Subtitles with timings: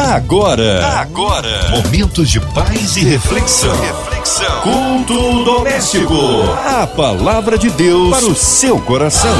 [0.00, 3.76] Agora, agora, momentos de paz e reflexão.
[3.80, 4.60] reflexão.
[4.60, 6.14] Culto doméstico.
[6.64, 9.34] A palavra de Deus para o seu coração.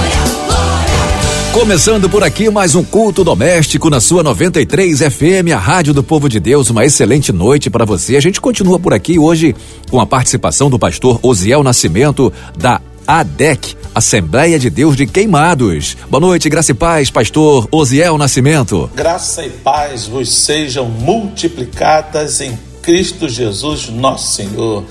[1.53, 6.29] Começando por aqui mais um culto doméstico na sua 93 FM, a Rádio do Povo
[6.29, 6.70] de Deus.
[6.70, 8.16] Uma excelente noite para você.
[8.16, 9.54] A gente continua por aqui hoje
[9.88, 15.96] com a participação do pastor Osiel Nascimento da ADEC, Assembleia de Deus de Queimados.
[16.09, 18.89] Boa noite, graça e paz, pastor Osiel Nascimento.
[18.95, 24.85] Graça e paz vos sejam multiplicadas em Cristo Jesus, nosso Senhor.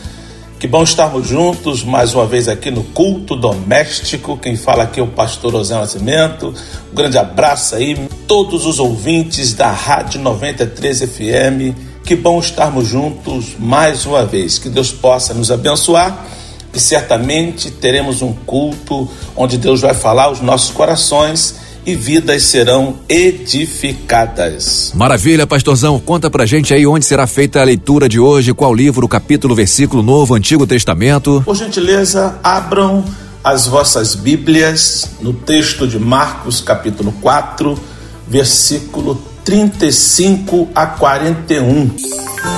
[0.59, 4.35] Que bom estarmos juntos mais uma vez aqui no culto doméstico.
[4.35, 6.53] Quem fala aqui é o pastor Osiel Nascimento.
[6.91, 7.97] Um grande abraço aí,
[8.27, 11.73] todos os ouvintes da Rádio 93 FM.
[12.03, 14.59] Que bom estarmos juntos mais uma vez.
[14.59, 16.27] Que Deus possa nos abençoar
[16.77, 22.97] e certamente teremos um culto onde Deus vai falar aos nossos corações e vidas serão
[23.09, 24.91] edificadas.
[24.93, 25.99] Maravilha, pastorzão.
[25.99, 30.03] Conta pra gente aí onde será feita a leitura de hoje, qual livro, capítulo, versículo
[30.03, 31.41] novo, Antigo Testamento.
[31.43, 33.03] Por gentileza, abram
[33.43, 37.79] as vossas Bíblias no texto de Marcos, capítulo 4,
[38.27, 41.89] versículo 35 a 41.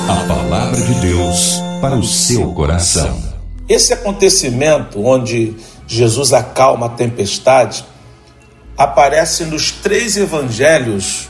[0.10, 3.29] A palavra de Deus para o seu coração.
[3.70, 7.86] Esse acontecimento onde Jesus acalma a tempestade
[8.76, 11.30] aparece nos três evangelhos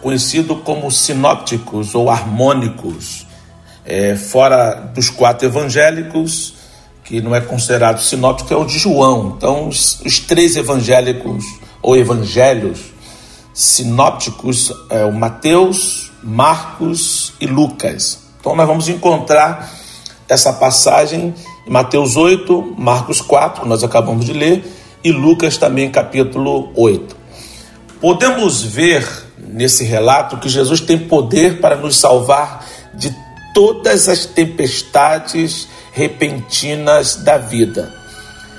[0.00, 3.26] conhecidos como sinópticos ou harmônicos,
[3.84, 6.54] é, fora dos quatro evangélicos,
[7.02, 9.34] que não é considerado sinóptico, é o de João.
[9.36, 11.44] Então, os, os três evangélicos
[11.80, 12.78] ou evangelhos
[13.52, 18.20] sinópticos é o Mateus, Marcos e Lucas.
[18.38, 19.68] Então, nós vamos encontrar
[20.28, 24.64] essa passagem em Mateus 8, Marcos 4, que nós acabamos de ler,
[25.04, 27.16] e Lucas também, capítulo 8.
[28.00, 29.06] Podemos ver
[29.38, 33.14] nesse relato que Jesus tem poder para nos salvar de
[33.54, 37.94] todas as tempestades repentinas da vida.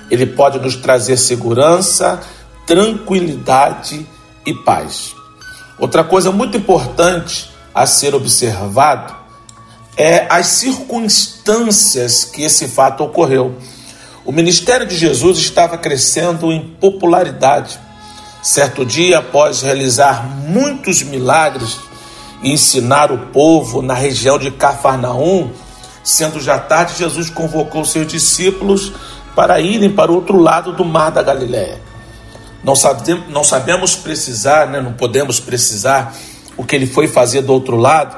[0.09, 2.21] Ele pode nos trazer segurança,
[2.65, 4.07] tranquilidade
[4.45, 5.13] e paz.
[5.79, 9.22] Outra coisa muito importante a ser observado
[9.95, 13.55] é as circunstâncias que esse fato ocorreu.
[14.25, 17.79] O ministério de Jesus estava crescendo em popularidade.
[18.41, 21.77] Certo dia, após realizar muitos milagres
[22.41, 25.51] e ensinar o povo na região de Cafarnaum,
[26.03, 28.93] sendo já tarde, Jesus convocou seus discípulos
[29.35, 31.81] para irem para o outro lado do mar da Galiléia.
[32.63, 34.79] Não sabemos, não sabemos precisar, né?
[34.79, 36.15] não podemos precisar
[36.55, 38.15] o que ele foi fazer do outro lado,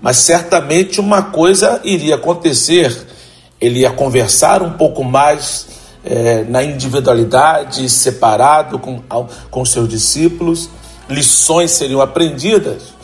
[0.00, 3.06] mas certamente uma coisa iria acontecer.
[3.60, 5.66] Ele ia conversar um pouco mais
[6.04, 9.02] é, na individualidade, separado com,
[9.50, 10.70] com seus discípulos,
[11.08, 12.94] lições seriam aprendidas.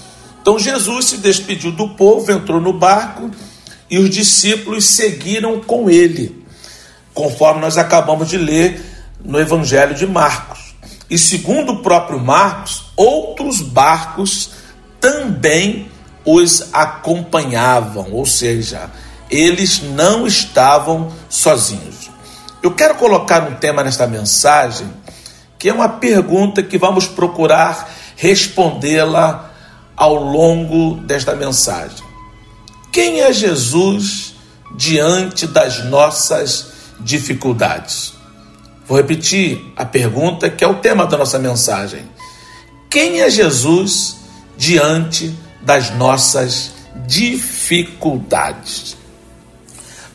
[0.41, 3.31] Então Jesus se despediu do povo, entrou no barco
[3.91, 6.45] e os discípulos seguiram com ele,
[7.13, 8.81] conforme nós acabamos de ler
[9.25, 10.75] no Evangelho de Marcos.
[11.09, 14.51] E segundo o próprio Marcos, outros barcos
[15.01, 15.89] também
[16.25, 18.91] os acompanhavam, ou seja,
[19.31, 22.11] eles não estavam sozinhos.
[22.63, 24.89] Eu quero colocar um tema nesta mensagem
[25.59, 29.51] que é uma pergunta que vamos procurar respondê-la
[29.97, 32.05] ao longo desta mensagem.
[32.93, 34.35] Quem é Jesus
[34.77, 36.67] diante das nossas
[37.01, 38.15] dificuldades?
[38.87, 42.05] Vou repetir a pergunta que é o tema da nossa mensagem.
[42.91, 44.17] Quem é Jesus
[44.57, 46.73] diante das nossas
[47.07, 48.97] dificuldades.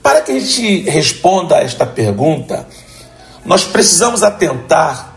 [0.01, 2.65] Para que a gente responda a esta pergunta,
[3.43, 5.09] nós precisamos atentar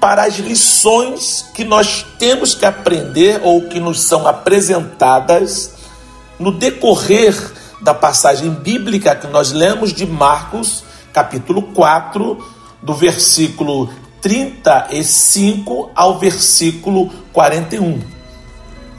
[0.00, 5.72] para as lições que nós temos que aprender ou que nos são apresentadas
[6.38, 7.34] no decorrer
[7.82, 12.42] da passagem bíblica que nós lemos de Marcos, capítulo 4,
[12.82, 13.90] do versículo
[14.22, 18.19] 35 ao versículo 41.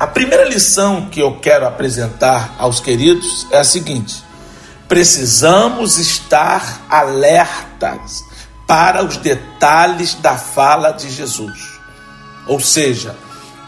[0.01, 4.23] A primeira lição que eu quero apresentar aos queridos é a seguinte:
[4.87, 8.23] precisamos estar alertas
[8.65, 11.73] para os detalhes da fala de Jesus.
[12.47, 13.15] Ou seja,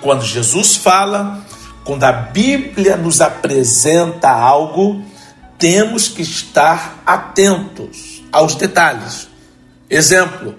[0.01, 1.39] quando Jesus fala,
[1.83, 5.05] quando a Bíblia nos apresenta algo,
[5.59, 9.27] temos que estar atentos aos detalhes.
[9.87, 10.55] Exemplo: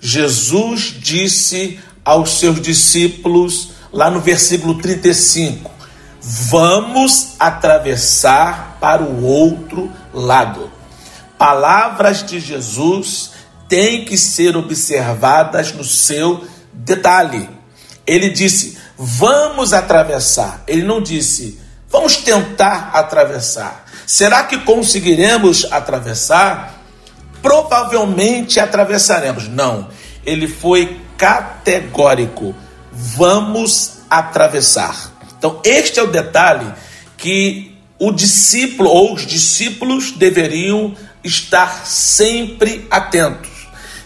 [0.00, 5.70] Jesus disse aos seus discípulos lá no versículo 35.
[6.22, 10.70] Vamos atravessar para o outro lado.
[11.38, 13.30] Palavras de Jesus
[13.68, 17.48] têm que ser observadas no seu detalhe.
[18.06, 20.62] Ele disse: vamos atravessar.
[20.66, 21.58] Ele não disse,
[21.88, 23.86] vamos tentar atravessar.
[24.06, 26.82] Será que conseguiremos atravessar?
[27.40, 29.48] Provavelmente atravessaremos.
[29.48, 29.88] Não,
[30.26, 32.54] ele foi categórico.
[33.16, 35.12] Vamos atravessar.
[35.38, 36.70] Então, este é o detalhe
[37.16, 40.94] que o discípulo ou os discípulos deveriam
[41.24, 43.50] estar sempre atentos.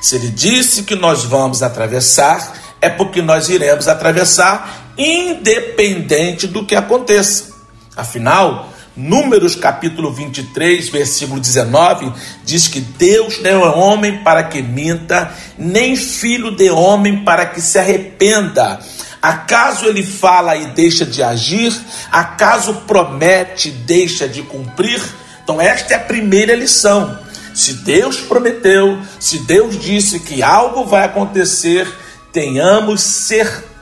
[0.01, 6.77] Se ele disse que nós vamos atravessar, é porque nós iremos atravessar independente do que
[6.77, 7.53] aconteça.
[7.97, 12.13] Afinal, Números capítulo 23, versículo 19,
[12.45, 17.61] diz que Deus não é homem para que minta, nem filho de homem para que
[17.61, 18.79] se arrependa.
[19.21, 21.75] Acaso ele fala e deixa de agir?
[22.13, 25.03] Acaso promete e deixa de cumprir?
[25.43, 27.19] Então, esta é a primeira lição.
[27.53, 31.93] Se Deus prometeu, se Deus disse que algo vai acontecer,
[32.33, 33.74] tenhamos certeza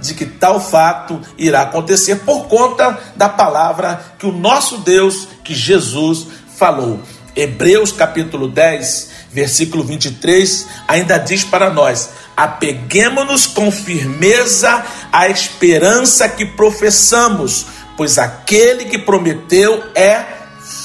[0.00, 5.54] de que tal fato irá acontecer por conta da palavra que o nosso Deus, que
[5.54, 6.26] Jesus
[6.56, 7.00] falou.
[7.34, 16.44] Hebreus capítulo 10, versículo 23, ainda diz para nós: apeguemos-nos com firmeza à esperança que
[16.44, 17.66] professamos,
[17.96, 20.24] pois aquele que prometeu é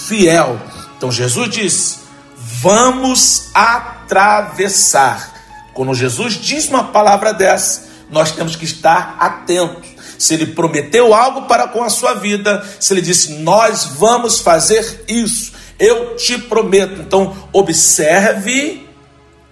[0.07, 0.60] fiel.
[0.98, 2.00] Então Jesus disse:
[2.36, 5.31] vamos atravessar.
[5.74, 9.90] Quando Jesus diz uma palavra dessa, nós temos que estar atentos.
[10.18, 15.06] Se ele prometeu algo para com a sua vida, se ele disse, nós vamos fazer
[15.08, 17.02] isso, eu te prometo.
[17.02, 18.88] Então, observe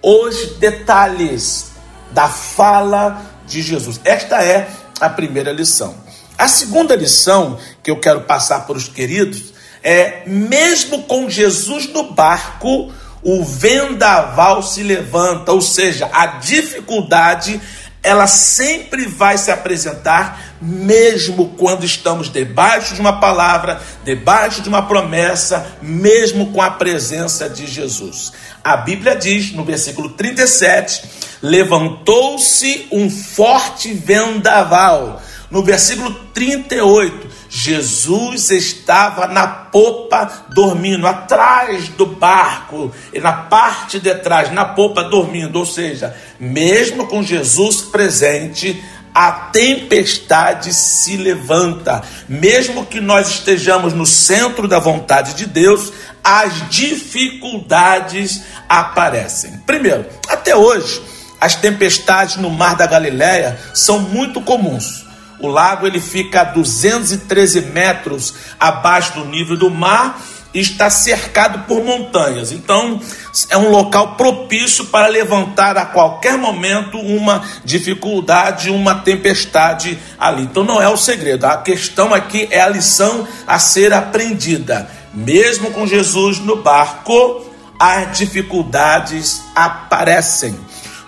[0.02, 1.72] os detalhes
[2.12, 4.00] da fala de Jesus.
[4.04, 4.68] Esta é
[5.00, 5.94] a primeira lição.
[6.38, 9.52] A segunda lição que eu quero passar para os queridos
[9.82, 12.92] é: mesmo com Jesus no barco,
[13.22, 17.60] o vendaval se levanta, ou seja, a dificuldade
[18.02, 24.82] ela sempre vai se apresentar, mesmo quando estamos debaixo de uma palavra, debaixo de uma
[24.82, 28.32] promessa, mesmo com a presença de Jesus.
[28.64, 31.02] A Bíblia diz no versículo 37:
[31.42, 35.22] levantou-se um forte vendaval.
[35.50, 44.14] No versículo 38, Jesus estava na popa dormindo, atrás do barco, e na parte de
[44.14, 45.58] trás, na popa dormindo.
[45.58, 48.80] Ou seja, mesmo com Jesus presente,
[49.12, 52.02] a tempestade se levanta.
[52.28, 55.92] Mesmo que nós estejamos no centro da vontade de Deus,
[56.22, 59.58] as dificuldades aparecem.
[59.66, 61.02] Primeiro, até hoje,
[61.40, 65.09] as tempestades no Mar da Galileia são muito comuns.
[65.40, 70.20] O lago ele fica a 213 metros abaixo do nível do mar
[70.52, 72.52] e está cercado por montanhas.
[72.52, 73.00] Então,
[73.48, 80.42] é um local propício para levantar a qualquer momento uma dificuldade, uma tempestade ali.
[80.42, 81.44] Então, não é o segredo.
[81.44, 84.90] A questão aqui é a lição a ser aprendida.
[85.14, 87.46] Mesmo com Jesus no barco,
[87.78, 90.54] as dificuldades aparecem.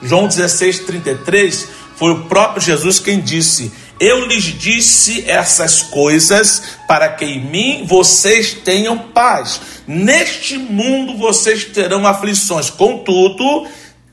[0.00, 7.08] João 16, 33 foi o próprio Jesus quem disse: Eu lhes disse essas coisas para
[7.10, 9.60] que em mim vocês tenham paz.
[9.86, 13.64] Neste mundo vocês terão aflições, contudo,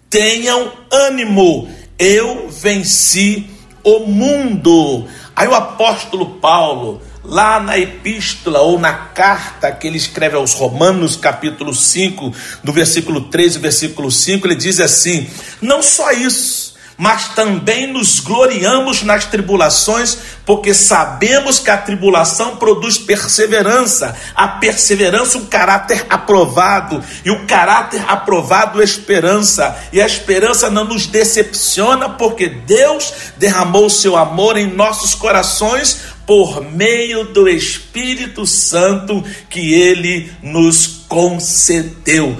[0.07, 1.68] tenham ânimo.
[1.97, 3.50] Eu venci
[3.83, 5.07] o mundo.
[5.36, 11.15] Aí o apóstolo Paulo, lá na epístola ou na carta que ele escreve aos Romanos,
[11.15, 12.31] capítulo 5,
[12.63, 15.27] do versículo 3 e versículo 5, ele diz assim:
[15.60, 16.59] Não só isso
[17.00, 25.38] mas também nos gloriamos nas tribulações, porque sabemos que a tribulação produz perseverança, a perseverança
[25.38, 32.50] um caráter aprovado, e o caráter aprovado esperança, e a esperança não nos decepciona, porque
[32.50, 40.29] Deus derramou o seu amor em nossos corações por meio do Espírito Santo que ele
[40.44, 42.38] nos concedeu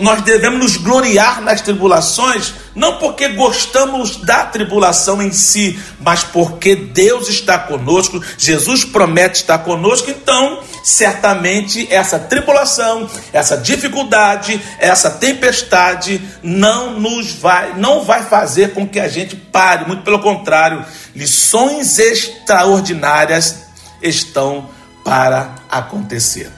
[0.00, 6.74] nós devemos nos gloriar nas tribulações, não porque gostamos da tribulação em si, mas porque
[6.74, 16.20] Deus está conosco, Jesus promete estar conosco, então, certamente essa tribulação, essa dificuldade, essa tempestade
[16.42, 20.84] não nos vai, não vai fazer com que a gente pare, muito pelo contrário,
[21.14, 23.62] lições extraordinárias
[24.02, 24.68] estão
[25.04, 26.50] para acontecer.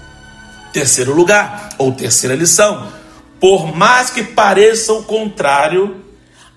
[0.72, 2.95] Terceiro lugar, ou terceira lição,
[3.40, 6.04] por mais que pareça o contrário,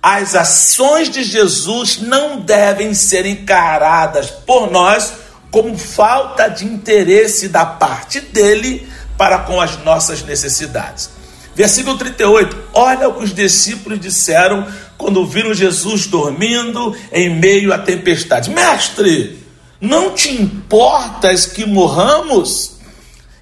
[0.02, 5.14] as ações de Jesus não devem ser encaradas por nós
[5.52, 11.10] como falta de interesse da parte dele para com as nossas necessidades.
[11.56, 12.56] Versículo 38.
[12.74, 14.66] Olha o que os discípulos disseram
[14.98, 19.44] quando viram Jesus dormindo em meio à tempestade: Mestre,
[19.82, 22.78] não te importas que morramos?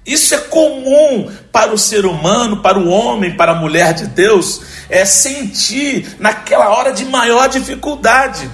[0.04, 4.60] Isso é comum para o ser humano, para o homem, para a mulher de Deus,
[4.88, 8.48] é sentir naquela hora de maior dificuldade.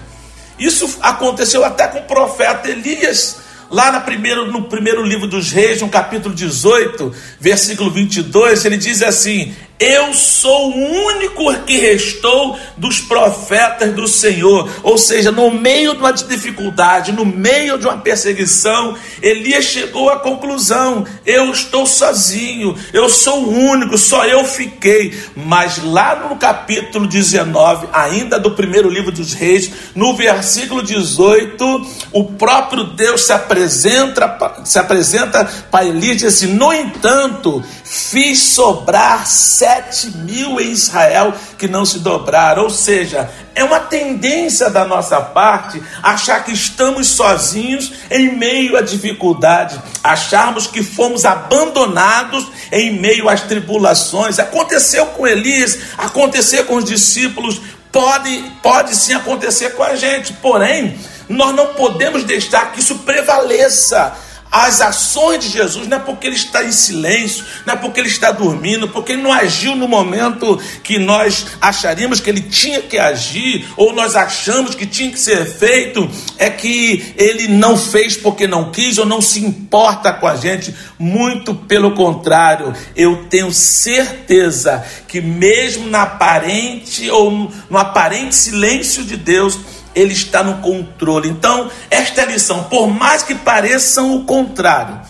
[0.59, 3.41] Isso aconteceu até com o profeta Elias.
[3.71, 9.03] Lá no primeiro, no primeiro livro dos Reis, no capítulo 18, versículo 22, ele diz
[9.03, 14.71] assim: eu sou o único que restou dos profetas do Senhor.
[14.83, 20.19] Ou seja, no meio de uma dificuldade, no meio de uma perseguição, Elias chegou à
[20.19, 25.12] conclusão: eu estou sozinho, eu sou o único, só eu fiquei.
[25.37, 32.25] Mas lá no capítulo 19, ainda do primeiro livro dos Reis, no versículo 18, o
[32.33, 39.26] próprio Deus se apresenta, se apresenta para Elias e diz assim: no entanto, fiz sobrar
[39.26, 39.74] sete
[40.16, 42.64] mil em Israel que não se dobraram.
[42.64, 48.81] Ou seja, é uma tendência da nossa parte achar que estamos sozinhos em meio à
[48.81, 54.38] dificuldade, acharmos que fomos abandonados em meio às tribulações.
[54.38, 57.61] Aconteceu com Elias, aconteceu com os discípulos,
[57.93, 64.14] pode, pode sim acontecer com a gente, porém, nós não podemos deixar que isso prevaleça
[64.55, 68.09] as ações de Jesus não é porque ele está em silêncio, não é porque ele
[68.09, 72.97] está dormindo, porque ele não agiu no momento que nós acharíamos que ele tinha que
[72.97, 76.09] agir, ou nós achamos que tinha que ser feito,
[76.39, 80.73] é que ele não fez porque não quis ou não se importa com a gente.
[80.97, 89.17] Muito pelo contrário, eu tenho certeza que mesmo na aparente ou no aparente silêncio de
[89.17, 89.59] Deus,
[89.95, 91.29] ele está no controle.
[91.29, 92.65] Então, esta é a lição.
[92.65, 95.01] Por mais que pareçam o contrário,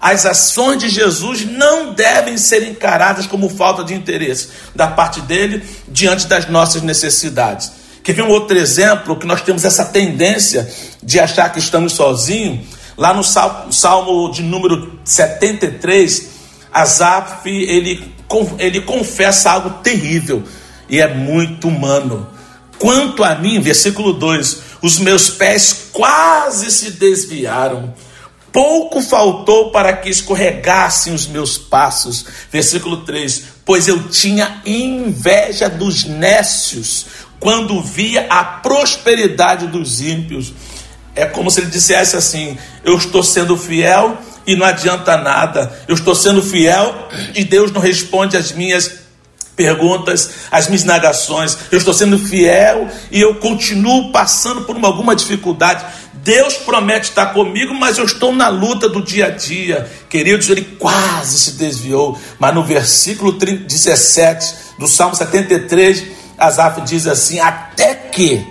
[0.00, 5.62] as ações de Jesus não devem ser encaradas como falta de interesse da parte dele
[5.86, 7.70] diante das nossas necessidades.
[8.02, 12.66] Quer ver um outro exemplo que nós temos essa tendência de achar que estamos sozinhos?
[12.96, 16.28] Lá no salmo, de número 73,
[16.72, 18.12] Asaf ele,
[18.58, 20.42] ele confessa algo terrível
[20.88, 22.26] e é muito humano.
[22.80, 27.94] Quanto a mim, versículo 2: os meus pés quase se desviaram,
[28.50, 32.24] pouco faltou para que escorregassem os meus passos.
[32.50, 37.06] Versículo 3: pois eu tinha inveja dos nécios
[37.38, 40.52] quando via a prosperidade dos ímpios.
[41.14, 45.70] É como se ele dissesse assim: Eu estou sendo fiel e não adianta nada.
[45.86, 48.99] Eu estou sendo fiel e Deus não responde às minhas
[49.56, 51.56] perguntas, as minhas indagações.
[51.70, 55.84] Eu estou sendo fiel e eu continuo passando por uma, alguma dificuldade.
[56.22, 59.90] Deus promete estar comigo, mas eu estou na luta do dia a dia.
[60.08, 66.04] Queridos, ele quase se desviou, mas no versículo 17 do Salmo 73,
[66.36, 68.46] Asaf diz assim: Até que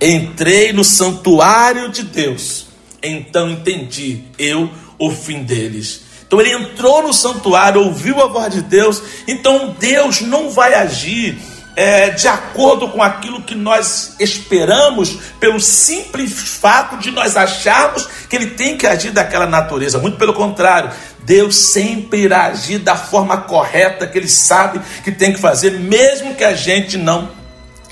[0.00, 2.66] entrei no santuário de Deus,
[3.02, 6.09] então entendi eu o fim deles.
[6.30, 9.02] Então ele entrou no santuário, ouviu a voz de Deus.
[9.26, 11.36] Então Deus não vai agir
[11.74, 18.36] é, de acordo com aquilo que nós esperamos, pelo simples fato de nós acharmos que
[18.36, 19.98] ele tem que agir daquela natureza.
[19.98, 20.92] Muito pelo contrário,
[21.24, 26.36] Deus sempre irá agir da forma correta que ele sabe que tem que fazer, mesmo
[26.36, 27.28] que a gente não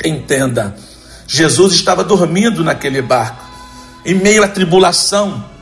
[0.04, 0.76] entenda.
[1.26, 3.45] Jesus estava dormindo naquele barco,
[4.07, 5.58] em meio à tribulação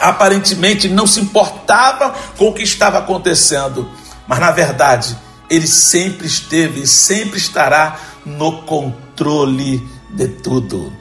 [0.00, 3.90] aparentemente não se importava com o que estava acontecendo,
[4.26, 5.16] mas na verdade
[5.50, 10.92] ele sempre esteve e sempre estará no controle de tudo.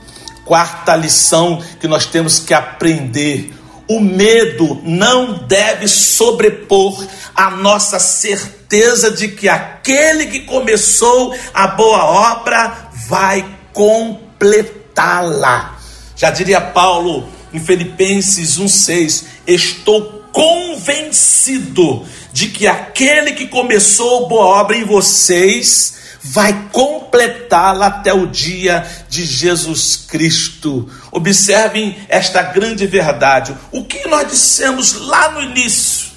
[0.44, 3.54] Quarta lição que nós temos que aprender:
[3.88, 12.04] o medo não deve sobrepor a nossa certeza de que aquele que começou a boa
[12.04, 15.78] obra vai completá-la.
[16.16, 24.78] Já diria Paulo, em Filipenses 1,6: Estou convencido de que aquele que começou boa obra
[24.78, 30.90] em vocês vai completá-la até o dia de Jesus Cristo.
[31.12, 33.56] Observem esta grande verdade.
[33.72, 36.10] O que nós dissemos lá no início?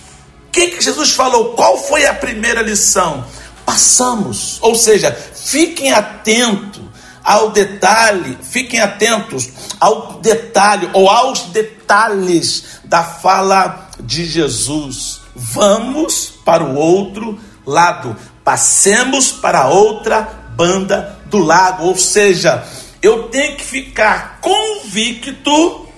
[0.48, 1.54] O que, que Jesus falou?
[1.54, 3.24] Qual foi a primeira lição?
[3.64, 6.82] Passamos, ou seja, fiquem atentos
[7.24, 9.48] ao detalhe, fiquem atentos
[9.78, 15.20] ao detalhe ou aos detalhes da fala de Jesus.
[15.34, 20.22] Vamos para o outro lado, passemos para outra
[20.56, 22.62] banda do lago, ou seja,
[23.00, 25.88] eu tenho que ficar convicto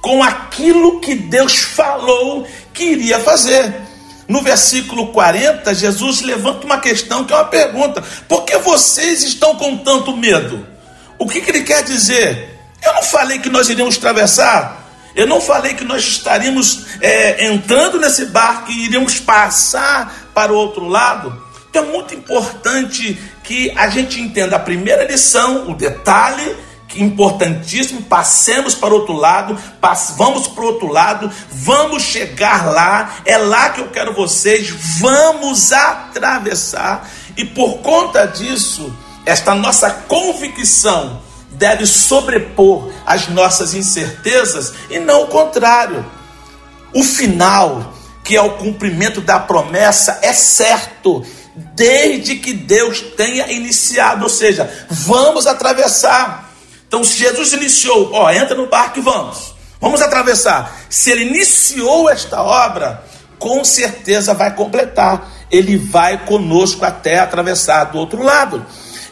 [0.00, 3.82] com aquilo que Deus falou que iria fazer.
[4.26, 9.56] no versículo 40, Jesus levanta uma questão que é uma pergunta: por que vocês estão
[9.56, 10.73] com tanto medo?
[11.24, 12.60] O que, que ele quer dizer?
[12.84, 14.84] Eu não falei que nós iríamos atravessar,
[15.16, 20.54] eu não falei que nós estaríamos é, entrando nesse barco e iríamos passar para o
[20.54, 21.42] outro lado.
[21.70, 26.56] Então é muito importante que a gente entenda a primeira lição, o detalhe
[26.94, 29.58] importantíssimo, passemos para o outro lado,
[30.18, 34.68] vamos para o outro lado, vamos chegar lá, é lá que eu quero vocês,
[35.00, 44.98] vamos atravessar, e por conta disso, esta nossa convicção deve sobrepor as nossas incertezas e
[44.98, 46.04] não o contrário.
[46.92, 54.24] O final, que é o cumprimento da promessa, é certo, desde que Deus tenha iniciado,
[54.24, 56.52] ou seja, vamos atravessar.
[56.86, 60.76] Então, se Jesus iniciou, ó, entra no barco e vamos, vamos atravessar.
[60.88, 63.04] Se ele iniciou esta obra,
[63.38, 65.30] com certeza vai completar.
[65.50, 68.64] Ele vai conosco até atravessar do outro lado.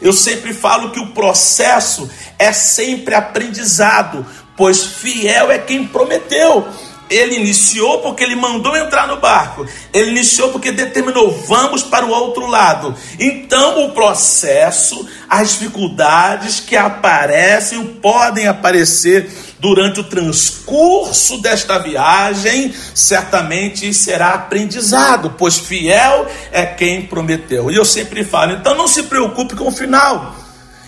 [0.03, 4.25] Eu sempre falo que o processo é sempre aprendizado,
[4.57, 6.67] pois fiel é quem prometeu.
[7.09, 9.65] Ele iniciou porque ele mandou entrar no barco.
[9.93, 12.95] Ele iniciou porque determinou, vamos para o outro lado.
[13.19, 19.29] Então, o processo, as dificuldades que aparecem, podem aparecer
[19.63, 27.71] durante o transcurso desta viagem, certamente será aprendizado, pois fiel é quem prometeu.
[27.71, 30.35] E eu sempre falo, então não se preocupe com o final.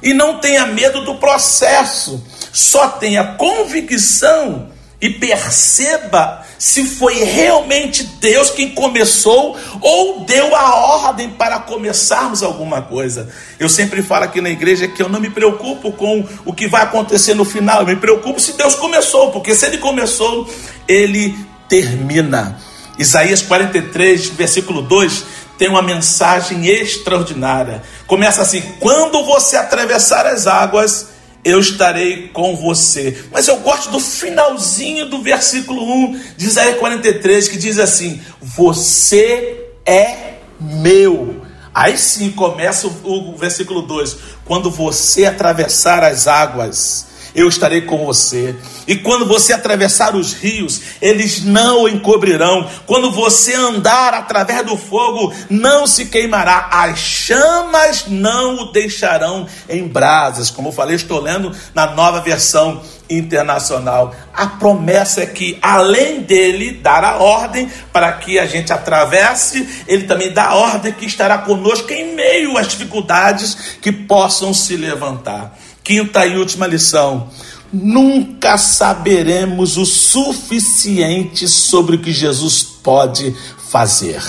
[0.04, 4.68] E não tenha medo do processo, só tenha convicção
[5.00, 10.74] e perceba se foi realmente Deus quem começou ou deu a
[11.06, 13.30] ordem para começarmos alguma coisa.
[13.60, 16.82] Eu sempre falo aqui na igreja que eu não me preocupo com o que vai
[16.82, 20.50] acontecer no final, eu me preocupo se Deus começou, porque se ele começou,
[20.88, 21.38] ele
[21.70, 22.58] termina.
[22.98, 25.24] Isaías 43, versículo 2,
[25.60, 27.84] tem uma mensagem extraordinária.
[28.08, 31.10] Começa assim: quando você atravessar as águas,
[31.46, 33.24] eu estarei com você.
[33.32, 39.70] Mas eu gosto do finalzinho do versículo 1 de Isaías 43, que diz assim: Você
[39.86, 41.46] é meu.
[41.72, 48.06] Aí sim começa o, o versículo 2: Quando você atravessar as águas, eu estarei com
[48.06, 48.56] você.
[48.88, 52.70] E quando você atravessar os rios, eles não o encobrirão.
[52.86, 56.70] Quando você andar através do fogo, não se queimará.
[56.72, 60.50] As chamas não o deixarão em brasas.
[60.50, 64.16] Como eu falei, estou lendo na nova versão internacional.
[64.34, 70.04] A promessa é que, além dele dar a ordem para que a gente atravesse, ele
[70.04, 75.58] também dá a ordem que estará conosco em meio às dificuldades que possam se levantar.
[75.86, 77.30] Quinta e última lição:
[77.72, 83.36] nunca saberemos o suficiente sobre o que Jesus pode
[83.70, 84.20] fazer.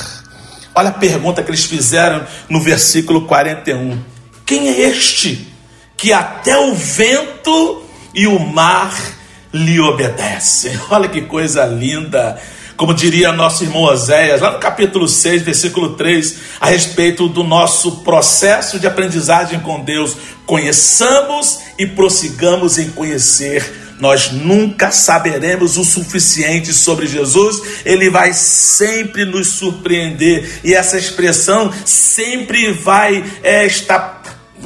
[0.75, 3.99] Olha a pergunta que eles fizeram no versículo 41.
[4.45, 5.49] Quem é este
[5.97, 7.83] que até o vento
[8.15, 8.95] e o mar
[9.51, 10.79] lhe obedecem?
[10.91, 12.39] Olha que coisa linda.
[12.77, 18.03] Como diria nosso irmão Oséias, lá no capítulo 6, versículo 3, a respeito do nosso
[18.03, 26.73] processo de aprendizagem com Deus, conheçamos e prossigamos em conhecer nós nunca saberemos o suficiente
[26.73, 34.23] sobre Jesus, ele vai sempre nos surpreender, e essa expressão sempre vai é, estar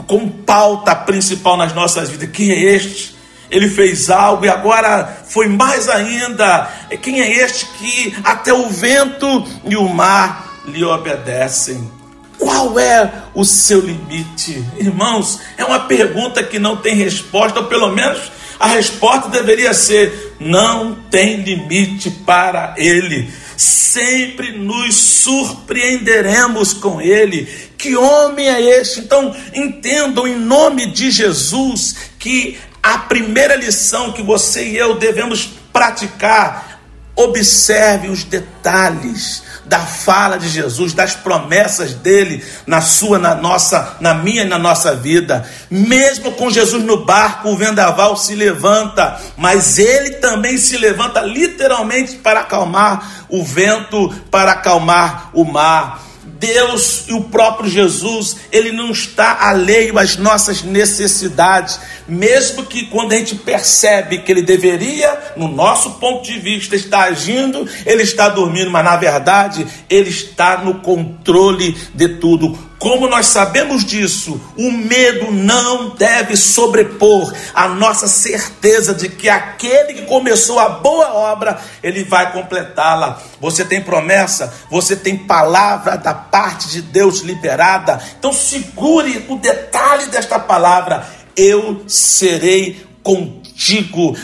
[0.07, 2.31] com pauta principal nas nossas vidas.
[2.33, 3.20] Quem é este?
[3.51, 6.71] Ele fez algo e agora foi mais ainda.
[7.03, 11.91] Quem é este que até o vento e o mar lhe obedecem?
[12.39, 14.65] Qual é o seu limite?
[14.79, 20.37] Irmãos, é uma pergunta que não tem resposta, ou pelo menos a resposta deveria ser:
[20.39, 23.31] não tem limite para ele.
[23.57, 27.47] Sempre nos surpreenderemos com ele.
[27.77, 29.01] Que homem é este?
[29.01, 35.49] Então, entendam em nome de Jesus que a primeira lição que você e eu devemos
[35.73, 36.81] praticar,
[37.14, 44.14] observe os detalhes da fala de Jesus, das promessas dele na sua, na nossa, na
[44.14, 45.49] minha e na nossa vida.
[45.71, 52.16] Mesmo com Jesus no barco, o vendaval se levanta, mas ele também se levanta literalmente
[52.16, 56.10] para acalmar o vento, para acalmar o mar.
[56.40, 63.12] Deus e o próprio Jesus, ele não está alheio às nossas necessidades, mesmo que quando
[63.12, 68.31] a gente percebe que ele deveria, no nosso ponto de vista, estar agindo, ele está
[68.31, 72.70] dormindo, mas na verdade ele está no controle de tudo.
[72.81, 79.93] Como nós sabemos disso, o medo não deve sobrepor a nossa certeza de que aquele
[79.93, 83.21] que começou a boa obra, ele vai completá-la.
[83.38, 88.03] Você tem promessa, você tem palavra da parte de Deus liberada.
[88.19, 91.07] Então segure o detalhe desta palavra.
[91.37, 93.39] Eu serei contigo.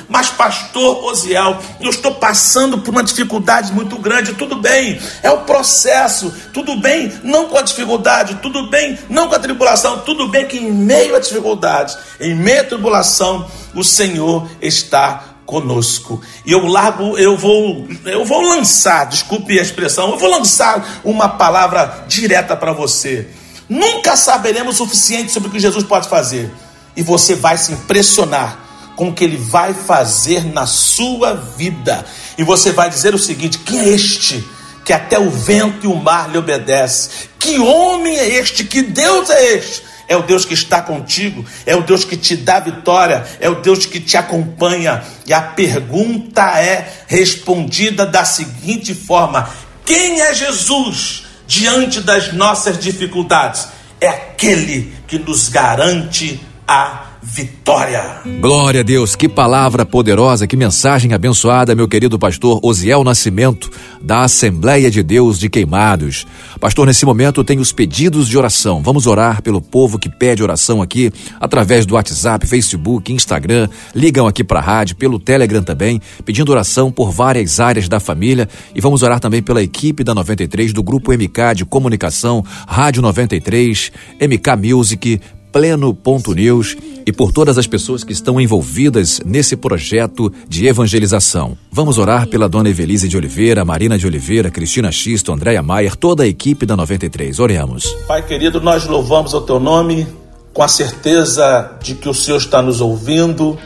[0.09, 4.33] Mas, pastor Osiel, eu estou passando por uma dificuldade muito grande.
[4.33, 6.33] Tudo bem, é o processo.
[6.55, 8.37] Tudo bem, não com a dificuldade.
[8.37, 9.99] Tudo bem, não com a tribulação.
[10.01, 16.20] Tudo bem que em meio à dificuldade, em meio à tribulação, o Senhor está conosco.
[16.44, 21.29] E eu largo, eu vou, eu vou lançar, desculpe a expressão, eu vou lançar uma
[21.29, 23.29] palavra direta para você.
[23.68, 26.51] Nunca saberemos o suficiente sobre o que Jesus pode fazer.
[26.96, 28.65] E você vai se impressionar
[28.97, 32.05] com o que ele vai fazer na sua vida.
[32.37, 34.43] E você vai dizer o seguinte: quem é este?
[34.85, 37.29] Que até o vento e o mar lhe obedece.
[37.39, 38.65] Que homem é este?
[38.65, 39.83] Que Deus é este?
[40.09, 43.57] É o Deus que está contigo, é o Deus que te dá vitória, é o
[43.57, 45.03] Deus que te acompanha.
[45.27, 49.49] E a pergunta é respondida da seguinte forma:
[49.85, 53.69] quem é Jesus diante das nossas dificuldades?
[54.01, 58.21] É aquele que nos garante a vitória.
[58.41, 63.69] Glória a Deus, que palavra poderosa, que mensagem abençoada, meu querido pastor Osiel Nascimento,
[64.01, 66.25] da Assembleia de Deus de Queimados.
[66.61, 68.81] Pastor, nesse momento tem os pedidos de oração.
[68.81, 74.45] Vamos orar pelo povo que pede oração aqui, através do WhatsApp, Facebook, Instagram, ligam aqui
[74.45, 79.03] para a rádio, pelo Telegram também, pedindo oração por várias áreas da família e vamos
[79.03, 85.21] orar também pela equipe da 93, do Grupo MK de Comunicação, Rádio 93, MK Music,
[85.57, 91.57] Pleno.news e por todas as pessoas que estão envolvidas nesse projeto de evangelização.
[91.73, 96.25] Vamos orar pela dona Evelise de Oliveira, Marina de Oliveira, Cristina Xisto, Andréia Maier, toda
[96.25, 97.40] a equipe da 93.
[97.40, 97.87] Oremos.
[98.07, 100.07] Pai querido, nós louvamos o teu nome
[100.53, 103.59] com a certeza de que o Senhor está nos ouvindo,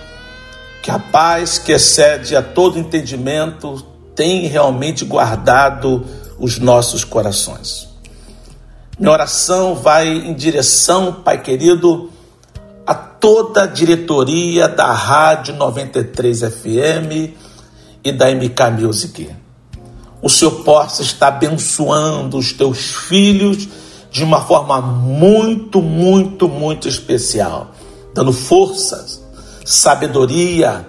[0.82, 6.06] que a paz que excede a todo entendimento tem realmente guardado
[6.38, 7.89] os nossos corações.
[9.00, 12.10] Minha oração vai em direção, Pai querido,
[12.86, 17.32] a toda a diretoria da Rádio 93 FM
[18.04, 19.30] e da MK Music.
[20.20, 23.66] O Senhor possa estar abençoando os teus filhos
[24.10, 27.70] de uma forma muito, muito, muito especial,
[28.12, 29.24] dando forças,
[29.64, 30.86] sabedoria,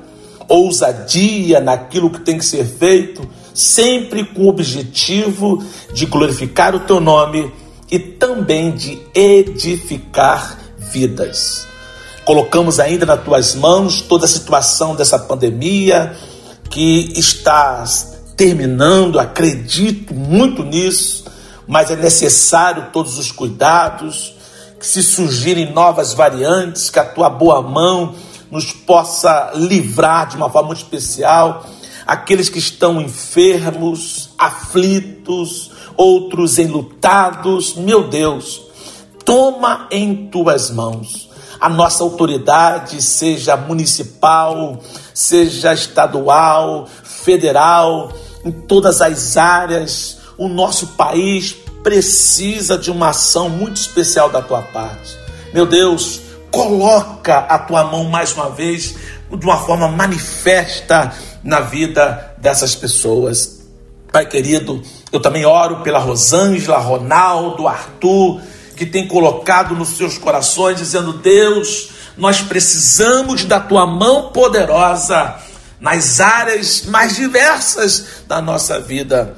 [0.49, 6.99] ousadia naquilo que tem que ser feito, sempre com o objetivo de glorificar o teu
[6.99, 7.60] nome
[7.91, 11.67] e também de edificar vidas.
[12.23, 16.15] Colocamos ainda nas tuas mãos toda a situação dessa pandemia
[16.69, 17.83] que está
[18.37, 21.25] terminando, acredito muito nisso,
[21.67, 24.35] mas é necessário todos os cuidados,
[24.79, 28.15] que se surgirem novas variantes, que a tua boa mão
[28.49, 31.65] nos possa livrar de uma forma especial
[32.05, 37.75] aqueles que estão enfermos, aflitos, outros enlutados.
[37.75, 38.61] Meu Deus,
[39.25, 44.79] toma em tuas mãos a nossa autoridade, seja municipal,
[45.13, 48.11] seja estadual, federal,
[48.43, 54.63] em todas as áreas, o nosso país precisa de uma ação muito especial da tua
[54.63, 55.15] parte.
[55.53, 58.95] Meu Deus, coloca a tua mão mais uma vez
[59.29, 63.60] de uma forma manifesta na vida dessas pessoas.
[64.11, 68.41] Pai querido, eu também oro pela Rosângela, Ronaldo, Arthur,
[68.75, 75.35] que tem colocado nos seus corações, dizendo: Deus, nós precisamos da tua mão poderosa
[75.79, 79.37] nas áreas mais diversas da nossa vida.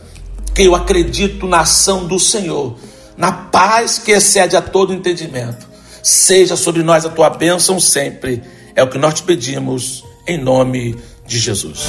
[0.55, 2.75] Que eu acredito na ação do Senhor,
[3.15, 5.67] na paz que excede a todo entendimento.
[6.01, 8.43] Seja sobre nós a tua bênção sempre.
[8.75, 11.83] É o que nós te pedimos, em nome de Jesus.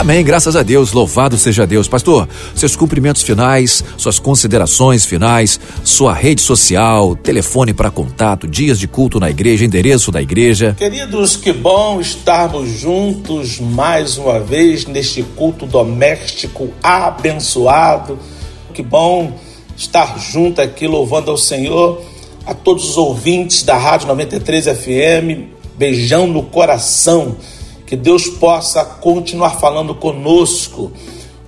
[0.00, 1.86] Amém, graças a Deus, louvado seja Deus.
[1.86, 8.88] Pastor, seus cumprimentos finais, suas considerações finais, sua rede social, telefone para contato, dias de
[8.88, 10.74] culto na igreja, endereço da igreja.
[10.78, 18.18] Queridos, que bom estarmos juntos mais uma vez neste culto doméstico abençoado.
[18.72, 19.38] Que bom
[19.76, 22.00] estar junto aqui louvando ao Senhor,
[22.46, 25.60] a todos os ouvintes da Rádio 93 FM.
[25.76, 27.36] Beijão no coração
[27.90, 30.92] que Deus possa continuar falando conosco.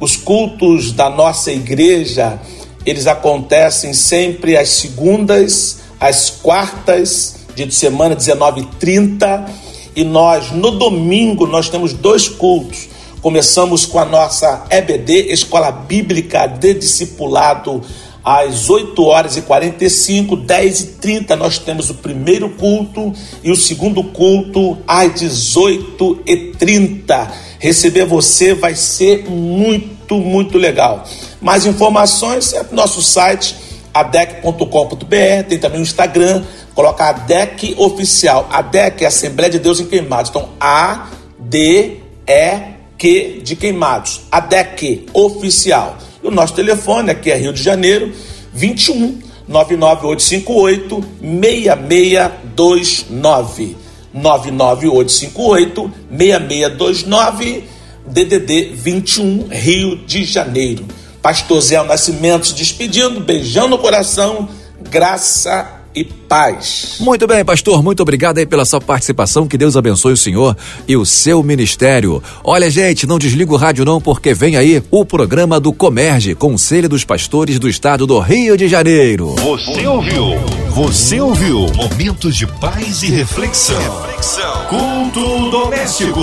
[0.01, 2.41] Os cultos da nossa igreja,
[2.85, 9.49] eles acontecem sempre às segundas, às quartas, dia de semana 19h30,
[9.95, 12.89] e nós no domingo nós temos dois cultos.
[13.21, 17.81] Começamos com a nossa EBD, Escola Bíblica de Discipulado,
[18.25, 23.57] às 8 horas e 45, 10 e 30 nós temos o primeiro culto e o
[23.57, 27.33] segundo culto às 18 e 30.
[27.59, 31.05] Receber você vai ser muito, muito legal.
[31.41, 33.57] Mais informações é no nosso site
[33.93, 36.43] adec.com.br, tem também o Instagram,
[36.75, 38.49] coloca ADEC Oficial.
[38.51, 40.31] ADEC é Assembleia de Deus em Queimados.
[40.31, 44.23] Então, A, D, E, Q de Queimados.
[44.31, 45.99] ADEC Oficial.
[46.23, 48.11] E o nosso telefone aqui é Rio de Janeiro,
[48.53, 53.77] 21 99858 6629.
[54.15, 57.65] 99858 6629
[58.07, 60.87] DDD 21 Rio de Janeiro.
[61.21, 64.49] Pastor Zé Nascimento se despedindo, beijão no coração,
[64.81, 66.97] graça e paz.
[67.01, 69.47] Muito bem, pastor, muito obrigado aí pela sua participação.
[69.47, 72.23] Que Deus abençoe o senhor e o seu ministério.
[72.43, 76.89] Olha, gente, não desliga o rádio não, porque vem aí o programa do Comerge, Conselho
[76.89, 79.35] dos Pastores do Estado do Rio de Janeiro.
[79.37, 80.39] Você ouviu?
[80.71, 81.67] Você ouviu?
[81.75, 83.77] Momentos de paz e reflexão.
[84.07, 84.67] reflexão.
[84.69, 86.21] Culto doméstico.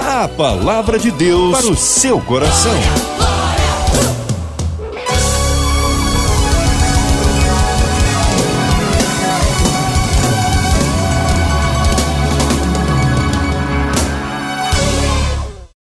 [0.00, 3.35] A palavra de Deus para o seu coração.